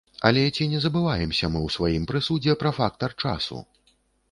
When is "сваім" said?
1.77-2.09